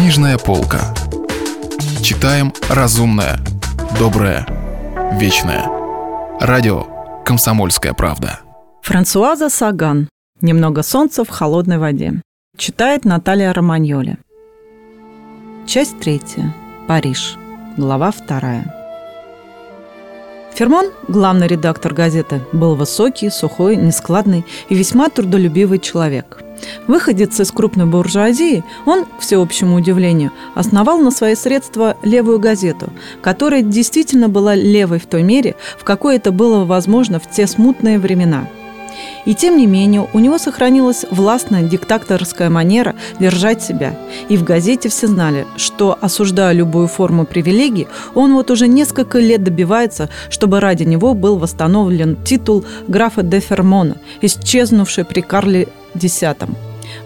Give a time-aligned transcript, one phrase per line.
[0.00, 0.94] Книжная полка.
[2.02, 3.38] Читаем разумное,
[3.98, 4.46] доброе,
[5.20, 5.66] вечное.
[6.40, 6.86] Радио
[7.22, 8.40] «Комсомольская правда».
[8.80, 10.08] Франсуаза Саган.
[10.40, 12.22] «Немного солнца в холодной воде».
[12.56, 14.16] Читает Наталья Романьоли.
[15.66, 16.54] Часть третья.
[16.88, 17.36] Париж.
[17.76, 18.79] Глава вторая.
[20.54, 26.42] Фермон, главный редактор газеты, был высокий, сухой, нескладный и весьма трудолюбивый человек.
[26.86, 33.62] Выходец из крупной буржуазии, он, к всеобщему удивлению, основал на свои средства левую газету, которая
[33.62, 38.46] действительно была левой в той мере, в какой это было возможно в те смутные времена–
[39.24, 43.96] и тем не менее у него сохранилась властная диктаторская манера держать себя.
[44.28, 49.42] И в газете все знали, что, осуждая любую форму привилегий, он вот уже несколько лет
[49.44, 56.24] добивается, чтобы ради него был восстановлен титул графа де Фермона, исчезнувший при Карле X.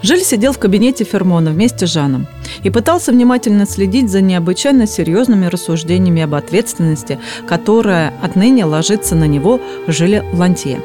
[0.02, 2.26] Жиль сидел в кабинете Фермона вместе с Жаном
[2.62, 9.60] и пытался внимательно следить за необычайно серьезными рассуждениями об ответственности, которая отныне ложится на него
[9.86, 10.80] Жиля Лантье.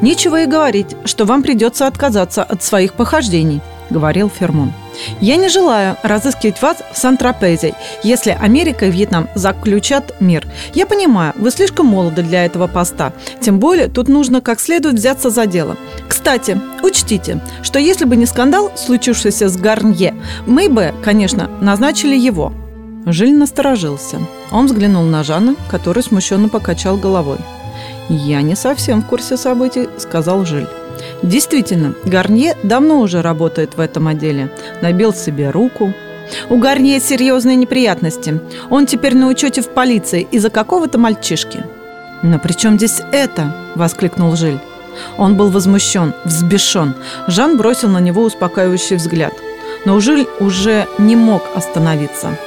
[0.00, 4.72] «Нечего и говорить, что вам придется отказаться от своих похождений»,– говорил Фермон.
[5.20, 10.46] «Я не желаю разыскивать вас в Сан-Тропезе, если Америка и Вьетнам заключат мир.
[10.72, 13.12] Я понимаю, вы слишком молоды для этого поста.
[13.40, 15.76] Тем более тут нужно как следует взяться за дело.
[16.08, 20.14] Кстати, учтите, что если бы не скандал, случившийся с Гарнье,
[20.46, 22.52] мы бы, конечно, назначили его».
[23.06, 24.18] Жиль насторожился.
[24.50, 27.38] Он взглянул на Жана, который смущенно покачал головой.
[28.08, 30.68] «Я не совсем в курсе событий»,— сказал Жиль.
[31.22, 34.50] Действительно, Гарнье давно уже работает в этом отделе.
[34.82, 35.92] Набил себе руку.
[36.48, 38.40] У Гарнье серьезные неприятности.
[38.70, 41.64] Он теперь на учете в полиции из-за какого-то мальчишки.
[42.22, 44.58] «Но при чем здесь это?»– воскликнул Жиль.
[45.18, 46.94] Он был возмущен, взбешен.
[47.26, 49.32] Жан бросил на него успокаивающий взгляд.
[49.84, 52.38] Но Жиль уже не мог остановиться.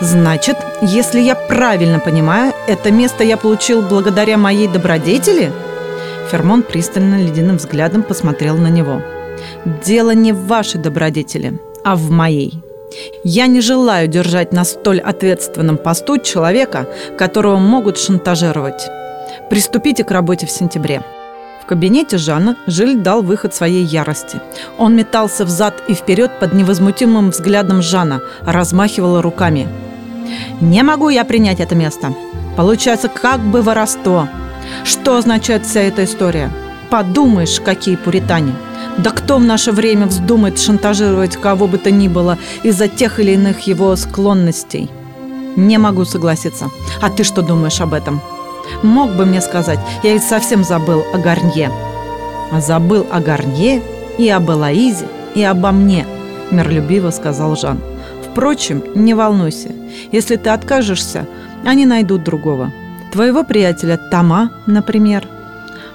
[0.00, 5.52] Значит, если я правильно понимаю, это место я получил благодаря моей добродетели?
[6.30, 9.02] Фермон пристально ледяным взглядом посмотрел на него.
[9.84, 12.62] Дело не в вашей добродетели, а в моей.
[13.24, 16.88] Я не желаю держать на столь ответственном посту человека,
[17.18, 18.88] которого могут шантажировать.
[19.50, 21.02] Приступите к работе в сентябре.
[21.62, 24.40] В кабинете Жана Жиль дал выход своей ярости.
[24.78, 29.68] Он метался взад и вперед под невозмутимым взглядом Жана, размахивал руками–
[30.60, 32.14] не могу я принять это место.
[32.56, 34.28] Получается как бы воровство.
[34.84, 36.50] Что означает вся эта история?
[36.90, 38.52] Подумаешь, какие пуритане.
[38.98, 43.32] Да кто в наше время вздумает шантажировать кого бы то ни было из-за тех или
[43.32, 44.90] иных его склонностей?
[45.56, 46.70] Не могу согласиться.
[47.00, 48.20] А ты что думаешь об этом?
[48.82, 51.70] Мог бы мне сказать, я ведь совсем забыл о Гарнье.
[52.58, 53.82] Забыл о Гарнье
[54.18, 56.06] и об Элоизе, и обо мне,
[56.50, 57.80] миролюбиво сказал Жан.
[58.30, 59.70] Впрочем, не волнуйся.
[60.12, 61.26] Если ты откажешься,
[61.64, 62.72] они найдут другого.
[63.12, 65.26] Твоего приятеля Тома, например.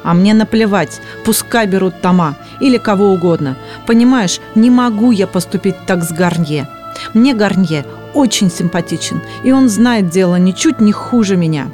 [0.04, 3.56] А мне наплевать, пускай берут Тома или кого угодно.
[3.88, 6.68] Понимаешь, не могу я поступить так с Гарнье.
[7.14, 11.70] Мне Гарнье очень симпатичен, и он знает дело ничуть не хуже меня.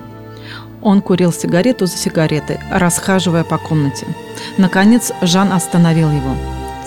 [0.82, 4.08] Он курил сигарету за сигаретой, расхаживая по комнате.
[4.58, 6.36] Наконец Жан остановил его.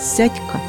[0.01, 0.59] «Сядь-ка,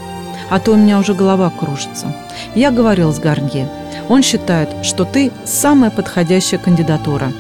[0.51, 2.15] а то у меня уже голова кружится.
[2.55, 3.69] Я говорил с Гарнье.
[4.09, 7.33] Он считает, что ты самая подходящая кандидатура.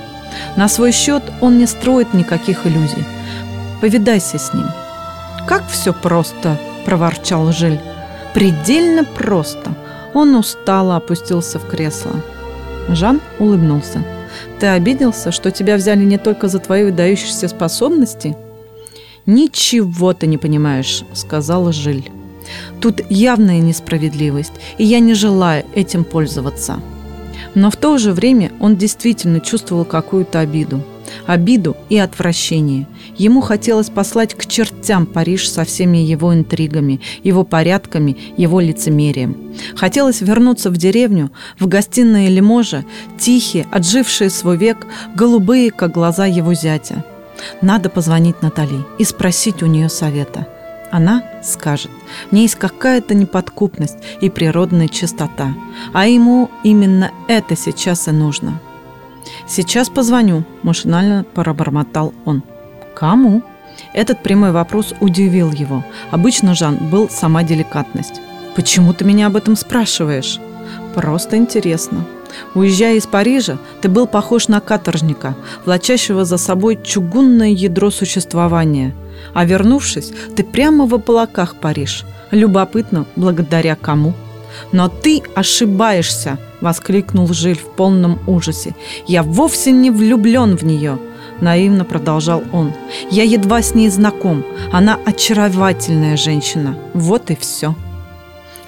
[0.56, 3.04] На свой счет он не строит никаких иллюзий.
[3.80, 4.66] Повидайся с ним.
[5.46, 7.80] Как все просто, проворчал Жиль.
[8.34, 9.74] Предельно просто.
[10.14, 12.12] Он устало опустился в кресло.
[12.88, 14.02] Жан улыбнулся.
[14.58, 18.36] Ты обиделся, что тебя взяли не только за твои выдающиеся способности?
[19.24, 22.10] Ничего ты не понимаешь, сказал Жиль.
[22.80, 26.80] Тут явная несправедливость, и я не желаю этим пользоваться.
[27.54, 30.82] Но в то же время он действительно чувствовал какую-то обиду.
[31.26, 32.86] Обиду и отвращение.
[33.16, 39.54] Ему хотелось послать к чертям Париж со всеми его интригами, его порядками, его лицемерием.
[39.76, 42.84] Хотелось вернуться в деревню, в гостиные Лиможа,
[43.18, 47.04] тихие, отжившие свой век, голубые, как глаза его зятя.
[47.62, 50.48] Надо позвонить Натали и спросить у нее совета–
[50.96, 51.90] она скажет,
[52.30, 55.54] в ней есть какая-то неподкупность и природная чистота,
[55.92, 58.58] а ему именно это сейчас и нужно.
[59.46, 62.42] «Сейчас позвоню»,– машинально пробормотал он.
[62.94, 63.42] «Кому?»
[63.92, 65.84] Этот прямой вопрос удивил его.
[66.10, 68.20] Обычно Жан был сама деликатность.
[68.54, 70.38] «Почему ты меня об этом спрашиваешь?»
[70.94, 72.06] «Просто интересно».
[72.54, 75.34] Уезжая из Парижа, ты был похож на каторжника,
[75.64, 78.94] влачащего за собой чугунное ядро существования–
[79.34, 82.04] а вернувшись, ты прямо в облаках Париж.
[82.30, 84.14] Любопытно, благодаря кому?
[84.72, 88.74] «Но ты ошибаешься!»– воскликнул Жиль в полном ужасе.
[89.06, 90.98] «Я вовсе не влюблен в нее!»
[91.42, 92.72] Наивно продолжал он.
[93.10, 94.46] «Я едва с ней знаком.
[94.72, 96.78] Она очаровательная женщина.
[96.94, 97.74] Вот и все».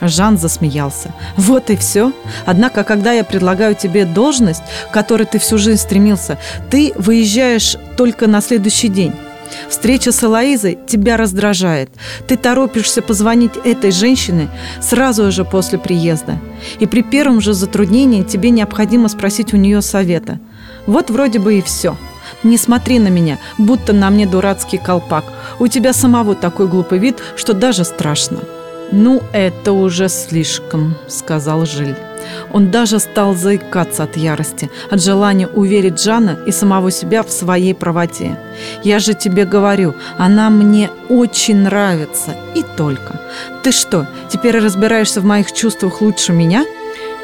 [0.01, 1.13] Жан засмеялся.
[1.37, 2.13] «Вот и все.
[2.47, 6.39] Однако, когда я предлагаю тебе должность, к которой ты всю жизнь стремился,
[6.71, 9.13] ты выезжаешь только на следующий день.
[9.69, 11.91] Встреча с Элоизой тебя раздражает.
[12.27, 14.49] Ты торопишься позвонить этой женщине
[14.81, 16.39] сразу же после приезда.
[16.79, 20.39] И при первом же затруднении тебе необходимо спросить у нее совета.
[20.87, 21.97] Вот вроде бы и все.
[22.43, 25.25] Не смотри на меня, будто на мне дурацкий колпак.
[25.59, 28.41] У тебя самого такой глупый вид, что даже страшно.
[28.91, 31.97] «Ну, это уже слишком»,— сказал Жиль.
[32.53, 37.75] Он даже стал заикаться от ярости, от желания уверить Жана и самого себя в своей
[37.75, 38.39] правоте.
[38.83, 43.21] «Я же тебе говорю, она мне очень нравится, и только.
[43.63, 46.65] Ты что, теперь разбираешься в моих чувствах лучше меня?»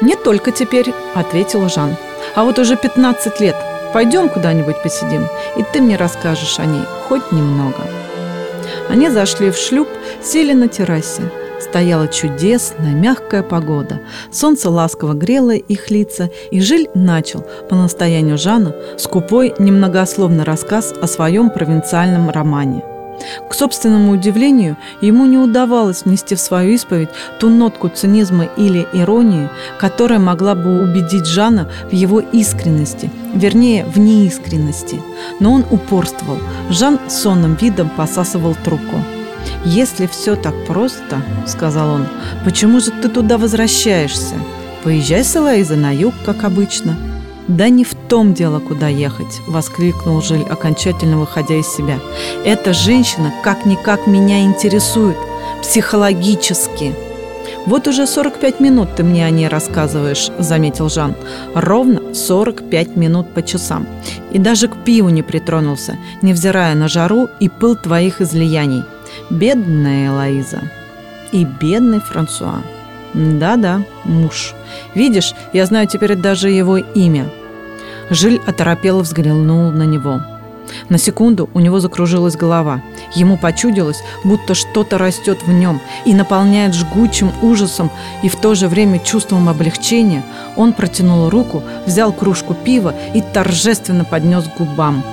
[0.01, 1.95] «Не только теперь»,— ответил Жан.
[2.35, 3.55] «А вот уже 15 лет.
[3.93, 5.27] Пойдем куда-нибудь посидим,
[5.57, 7.87] и ты мне расскажешь о ней хоть немного».
[8.89, 9.87] Они зашли в шлюп,
[10.21, 11.23] сели на террасе.
[11.61, 14.01] Стояла чудесная, мягкая погода.
[14.31, 21.07] Солнце ласково грело их лица, и Жиль начал, по настоянию Жана, скупой, немногословный рассказ о
[21.07, 22.83] своем провинциальном романе.
[23.49, 27.09] К собственному удивлению, ему не удавалось внести в свою исповедь
[27.39, 29.49] ту нотку цинизма или иронии,
[29.79, 35.01] которая могла бы убедить Жана в его искренности, вернее, в неискренности.
[35.39, 36.39] Но он упорствовал.
[36.69, 38.97] Жан сонным видом посасывал трубку.
[39.65, 42.07] «Если все так просто,— сказал он,—
[42.45, 44.35] почему же ты туда возвращаешься?
[44.83, 46.95] Поезжай с Элоизой на юг, как обычно».
[47.47, 51.99] «Да не в том дело, куда ехать!»– воскликнул Жиль, окончательно выходя из себя.
[52.43, 55.17] «Эта женщина как-никак меня интересует,
[55.61, 56.95] психологически!»
[57.67, 61.15] «Вот уже 45 минут ты мне о ней рассказываешь»,– заметил Жан.
[61.53, 63.87] «Ровно 45 минут по часам.
[64.31, 68.83] И даже к пиву не притронулся, невзирая на жару и пыл твоих излияний.
[69.29, 70.61] Бедная Элоиза.
[71.31, 72.61] И бедный Франсуа.
[73.13, 74.53] Да-да, муж.
[74.93, 77.29] Видишь, я знаю теперь даже его имя.
[78.09, 80.21] Жиль оторопело взглянул на него.
[80.89, 82.81] На секунду у него закружилась голова.
[83.13, 87.91] Ему почудилось, будто что-то растет в нем и наполняет жгучим ужасом
[88.23, 90.23] и в то же время чувством облегчения.
[90.55, 95.03] Он протянул руку, взял кружку пива и торжественно поднес к губам.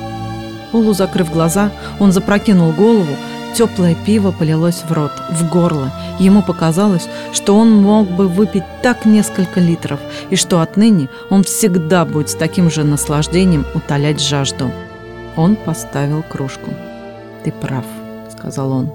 [0.73, 3.15] Полу закрыв глаза, он запрокинул голову,
[3.55, 5.93] Теплое пиво полилось в рот, в горло.
[6.19, 10.01] Ему показалось, что он мог бы выпить так несколько литров,
[10.31, 14.71] и что отныне он всегда будет с таким же наслаждением утолять жажду.
[15.37, 16.71] Он поставил кружку.
[17.45, 17.85] «Ты прав»,—
[18.37, 18.93] сказал он.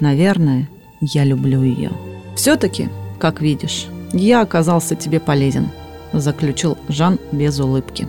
[0.00, 0.68] «Наверное,
[1.00, 1.90] я люблю ее».
[2.34, 2.88] «Все-таки,
[3.18, 5.68] как видишь, я оказался тебе полезен»,—
[6.12, 8.08] заключил Жан без улыбки.